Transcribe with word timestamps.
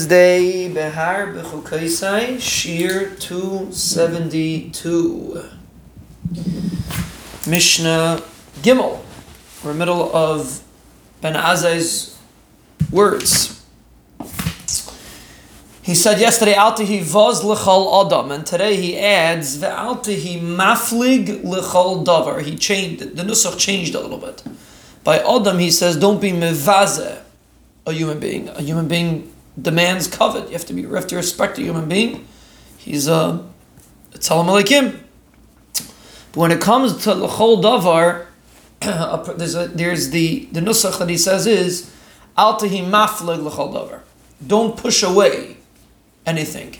Wednesday, 0.00 0.72
Behar 0.72 1.26
Bechukaisai, 1.26 2.36
Shiur 2.36 3.20
272. 3.20 5.44
Mishnah 7.46 8.22
Gimel. 8.62 9.02
We're 9.62 9.74
middle 9.74 10.10
of 10.16 10.62
Ben 11.20 11.34
Azai's 11.34 12.18
words. 12.90 13.62
He 15.82 15.94
said 15.94 16.18
yesterday, 16.18 16.54
Altihi 16.54 17.02
vaz 17.02 17.44
l'chal 17.44 18.06
adam, 18.06 18.32
and 18.32 18.46
today 18.46 18.76
he 18.76 18.98
adds, 18.98 19.58
Ve'altihi 19.58 20.40
maflig 20.40 21.44
l'chal 21.44 22.06
davar. 22.06 22.40
He 22.40 22.56
changed, 22.56 23.02
it. 23.02 23.16
the 23.16 23.22
nusach 23.22 23.58
changed 23.58 23.94
a 23.94 24.00
little 24.00 24.16
bit. 24.16 24.42
By 25.04 25.18
adam, 25.18 25.58
he 25.58 25.70
says, 25.70 25.98
don't 25.98 26.22
be 26.22 26.32
mevaze 26.32 27.18
a 27.84 27.92
human 27.92 28.18
being. 28.18 28.48
A 28.48 28.62
human 28.62 28.88
being 28.88 29.30
demands 29.60 30.08
kavod. 30.08 30.46
You 30.46 30.52
have 30.52 30.66
to 30.66 30.72
be, 30.72 30.82
you 30.82 30.94
have 30.94 31.06
to 31.08 31.16
respect 31.16 31.58
a 31.58 31.62
human 31.62 31.88
being. 31.88 32.26
He's 32.78 33.08
uh, 33.08 33.42
a, 34.14 34.34
a 34.34 34.42
like 34.42 34.68
him. 34.68 35.04
But 36.32 36.40
when 36.40 36.52
it 36.52 36.60
comes 36.60 37.02
to 37.04 37.14
l'chol 37.14 37.62
davar, 37.62 38.26
there's, 39.36 39.54
a, 39.54 39.68
there's 39.68 40.10
the 40.10 40.48
the 40.52 40.60
nusach 40.60 40.98
that 40.98 41.08
he 41.08 41.18
says 41.18 41.46
is 41.46 41.92
altahi 42.38 42.88
mafleg 42.88 43.42
l'chol 43.42 43.74
davar. 43.74 44.00
Don't 44.46 44.76
push 44.76 45.02
away 45.02 45.56
anything. 46.24 46.76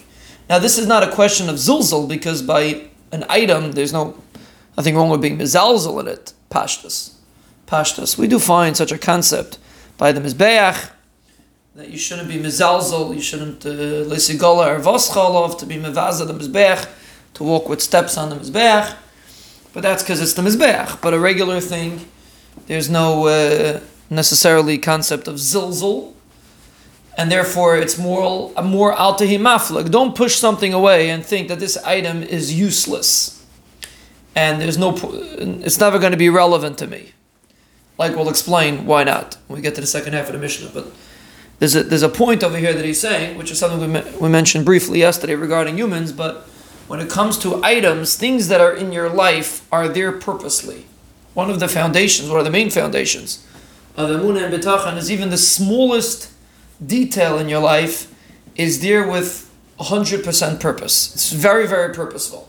Now 0.48 0.58
this 0.58 0.78
is 0.78 0.86
not 0.86 1.02
a 1.02 1.10
question 1.12 1.48
of 1.48 1.56
zulzul 1.56 2.08
because 2.08 2.42
by 2.42 2.88
an 3.12 3.24
item 3.28 3.72
there's 3.72 3.92
no 3.92 4.20
nothing 4.76 4.96
wrong 4.96 5.10
with 5.10 5.20
being 5.20 5.38
mizalzul 5.38 6.00
in 6.00 6.08
it. 6.08 6.32
Pashtas, 6.50 7.14
pashtas. 7.66 8.16
We 8.16 8.26
do 8.26 8.38
find 8.38 8.76
such 8.76 8.92
a 8.92 8.98
concept 8.98 9.58
by 9.98 10.12
the 10.12 10.20
mizbeach 10.20 10.90
that 11.76 11.88
you 11.88 11.98
shouldn't 11.98 12.28
be 12.28 12.36
mizalzul, 12.36 13.14
you 13.14 13.20
shouldn't 13.20 13.60
lesigola 13.60 14.66
uh, 14.66 14.74
or 14.74 14.80
voschalov 14.80 15.56
to 15.58 15.66
be 15.66 15.76
mevaza 15.76 16.26
the 16.26 16.34
mizbeach, 16.34 16.88
to 17.34 17.44
walk 17.44 17.68
with 17.68 17.80
steps 17.80 18.16
on 18.18 18.30
the 18.30 18.36
mizbeach. 18.36 18.96
But 19.72 19.82
that's 19.84 20.02
because 20.02 20.20
it's 20.20 20.34
the 20.34 20.42
mizbeach. 20.42 21.00
But 21.00 21.14
a 21.14 21.18
regular 21.18 21.60
thing, 21.60 22.08
there's 22.66 22.90
no 22.90 23.28
uh, 23.28 23.80
necessarily 24.10 24.78
concept 24.78 25.28
of 25.28 25.36
zilzul, 25.36 26.14
and 27.16 27.30
therefore 27.30 27.76
it's 27.76 27.96
more 27.96 28.52
more 28.64 28.92
altahi 28.92 29.38
maflag. 29.38 29.92
Don't 29.92 30.16
push 30.16 30.34
something 30.34 30.74
away 30.74 31.08
and 31.08 31.24
think 31.24 31.46
that 31.46 31.60
this 31.60 31.76
item 31.84 32.24
is 32.24 32.52
useless, 32.52 33.46
and 34.34 34.60
there's 34.60 34.76
no, 34.76 34.98
it's 35.38 35.78
never 35.78 36.00
going 36.00 36.12
to 36.12 36.18
be 36.18 36.30
relevant 36.30 36.78
to 36.78 36.88
me. 36.88 37.12
Like 37.96 38.16
we'll 38.16 38.28
explain 38.28 38.86
why 38.86 39.04
not 39.04 39.36
when 39.46 39.58
we 39.58 39.62
get 39.62 39.76
to 39.76 39.80
the 39.80 39.86
second 39.86 40.14
half 40.14 40.26
of 40.26 40.32
the 40.32 40.40
Mishnah, 40.40 40.70
but 40.74 40.90
there's 41.60 41.76
a, 41.76 41.82
there's 41.82 42.02
a 42.02 42.08
point 42.08 42.42
over 42.42 42.56
here 42.56 42.72
that 42.72 42.84
he's 42.84 43.00
saying, 43.00 43.36
which 43.36 43.50
is 43.50 43.58
something 43.58 43.80
we, 43.80 43.86
me- 43.86 44.18
we 44.18 44.30
mentioned 44.30 44.64
briefly 44.64 44.98
yesterday 44.98 45.34
regarding 45.34 45.76
humans, 45.76 46.10
but 46.10 46.38
when 46.88 47.00
it 47.00 47.10
comes 47.10 47.36
to 47.38 47.62
items, 47.62 48.16
things 48.16 48.48
that 48.48 48.62
are 48.62 48.72
in 48.72 48.92
your 48.92 49.10
life 49.10 49.68
are 49.70 49.86
there 49.86 50.10
purposely. 50.10 50.86
One 51.34 51.50
of 51.50 51.60
the 51.60 51.68
foundations, 51.68 52.30
one 52.30 52.38
of 52.38 52.46
the 52.46 52.50
main 52.50 52.70
foundations 52.70 53.46
of 53.94 54.08
Emunah 54.08 54.44
and 54.44 54.54
Bitachon 54.54 54.96
is 54.96 55.10
even 55.10 55.28
the 55.28 55.36
smallest 55.36 56.32
detail 56.84 57.38
in 57.38 57.50
your 57.50 57.60
life 57.60 58.12
is 58.56 58.80
there 58.80 59.06
with 59.06 59.54
100% 59.78 60.60
purpose. 60.60 61.14
It's 61.14 61.30
very, 61.30 61.66
very 61.66 61.92
purposeful. 61.92 62.48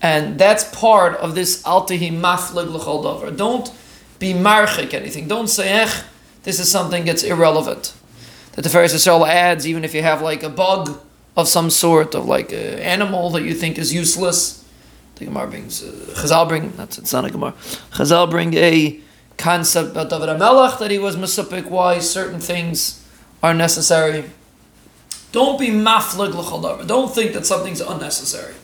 And 0.00 0.38
that's 0.38 0.64
part 0.74 1.16
of 1.18 1.34
this 1.34 1.62
altahi 1.64 2.10
maflig 2.10 2.72
l'chol 2.72 3.36
Don't 3.36 3.70
be 4.18 4.32
marchik 4.32 4.94
anything. 4.94 5.28
Don't 5.28 5.48
say, 5.48 5.68
eh, 5.68 5.90
this 6.44 6.58
is 6.58 6.70
something 6.70 7.04
that's 7.04 7.22
irrelevant 7.22 7.92
that 8.56 8.62
the 8.62 8.68
Tiferes 8.70 8.94
Yisrael 8.94 9.28
adds, 9.28 9.66
even 9.66 9.84
if 9.84 9.94
you 9.94 10.02
have 10.02 10.22
like 10.22 10.42
a 10.42 10.48
bug 10.48 10.98
of 11.36 11.46
some 11.46 11.70
sort, 11.70 12.14
of 12.14 12.24
like 12.24 12.52
an 12.52 12.78
animal 12.78 13.30
that 13.30 13.42
you 13.42 13.54
think 13.54 13.78
is 13.78 13.92
useless. 13.94 14.64
The 15.16 15.26
Gemara 15.26 15.46
brings, 15.46 15.82
uh, 15.82 15.92
Chazal 16.14 16.48
bring, 16.48 16.72
that's 16.72 16.98
it's 16.98 17.12
not 17.12 17.24
a 17.26 17.30
Gemara. 17.30 17.52
Chazal 17.92 18.30
bring 18.30 18.54
a 18.54 18.98
concept 19.36 19.90
about 19.90 20.08
David 20.08 20.30
HaMelech 20.30 20.78
that 20.78 20.90
he 20.90 20.98
was 20.98 21.16
Mesupik, 21.16 21.66
why 21.66 21.98
certain 21.98 22.40
things 22.40 23.06
are 23.42 23.52
necessary. 23.52 24.24
Don't 25.32 25.58
be 25.60 25.68
maflig 25.68 26.32
l'chol 26.34 26.86
Don't 26.86 27.14
think 27.14 27.34
that 27.34 27.44
something's 27.44 27.82
unnecessary. 27.82 28.54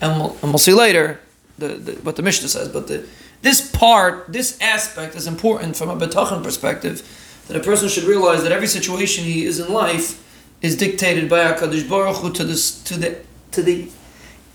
And 0.00 0.20
we'll, 0.20 0.36
and 0.42 0.52
we'll 0.52 0.58
see 0.58 0.72
later 0.72 1.20
the, 1.58 1.68
the, 1.68 1.92
what 2.02 2.14
the 2.14 2.22
Mishnah 2.22 2.48
says, 2.48 2.68
but 2.68 2.86
the, 2.86 3.06
this 3.42 3.68
part, 3.72 4.32
this 4.32 4.60
aspect 4.60 5.16
is 5.16 5.26
important 5.26 5.76
from 5.76 5.88
a 5.88 5.96
Bitachon 5.96 6.44
perspective 6.44 7.02
that 7.48 7.56
a 7.56 7.60
person 7.60 7.88
should 7.88 8.04
realize 8.04 8.42
that 8.42 8.52
every 8.52 8.66
situation 8.66 9.24
he 9.24 9.44
is 9.44 9.58
in 9.58 9.72
life 9.72 10.18
is 10.62 10.76
dictated 10.76 11.28
by 11.28 11.40
Hakadosh 11.40 11.88
Baruch 11.88 12.16
Hu 12.16 12.32
to 12.32 12.44
this 12.44 12.82
to 12.84 12.96
the 12.96 13.18
to 13.50 13.62
the 13.62 13.88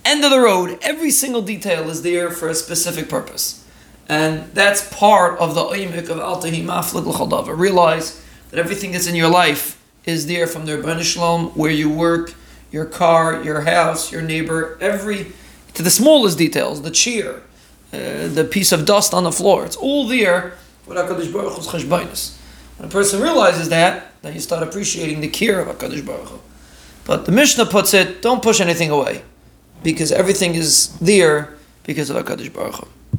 end 0.06 0.24
of 0.24 0.32
the 0.32 0.40
road. 0.40 0.80
Every 0.82 1.12
single 1.12 1.42
detail 1.42 1.90
is 1.90 2.02
there 2.02 2.32
for 2.32 2.48
a 2.48 2.56
specific 2.56 3.10
purpose, 3.10 3.66
and 4.08 4.52
that's 4.54 4.92
part 4.94 5.38
of 5.40 5.54
the 5.54 5.64
oimik 5.64 6.10
of 6.10 6.18
Altahi 6.18 6.64
Maflik 6.64 7.06
L'Chaldava. 7.06 7.58
Realize 7.58 8.24
that 8.50 8.60
everything 8.60 8.94
that's 8.94 9.08
in 9.08 9.16
your 9.16 9.30
life 9.30 9.82
is 10.06 10.28
there 10.28 10.48
from 10.48 10.66
the 10.66 10.78
their 10.78 11.04
Shalom, 11.04 11.48
where 11.50 11.72
you 11.72 11.90
work, 11.90 12.34
your 12.72 12.86
car, 12.86 13.44
your 13.44 13.62
house, 13.62 14.12
your 14.12 14.22
neighbor, 14.22 14.78
every 14.80 15.34
to 15.74 15.84
the 15.84 15.92
smallest 15.92 16.38
details, 16.38 16.82
the 16.82 16.90
cheer, 16.90 17.44
uh, 17.94 18.28
the 18.28 18.48
piece 18.50 18.72
of 18.72 18.86
dust 18.86 19.14
on 19.14 19.26
the 19.26 19.32
floor. 19.32 19.66
It's 19.66 19.76
all 19.76 20.08
there 20.08 20.54
for 20.84 20.96
Hakadosh 20.96 21.32
Baruch 21.32 21.54
Hu's. 21.54 22.38
When 22.78 22.90
a 22.90 22.92
person 22.92 23.22
realizes 23.22 23.70
that, 23.70 24.12
then 24.22 24.34
you 24.34 24.40
start 24.40 24.64
appreciating 24.64 25.22
the 25.22 25.28
care 25.28 25.60
of 25.60 25.68
HaKadosh 25.68 26.06
Baruch 26.06 26.30
Hu. 26.30 26.40
But 27.06 27.26
the 27.26 27.32
Mishnah 27.32 27.66
puts 27.66 27.94
it, 27.94 28.22
don't 28.22 28.44
push 28.44 28.60
anything 28.60 28.92
away, 28.92 29.24
because 29.84 30.12
everything 30.12 30.56
is 30.56 30.98
there 31.00 31.56
because 31.84 32.10
of 32.10 32.24
HaKadosh 32.24 32.54
Baruch 32.54 32.76
Hu. 32.76 32.88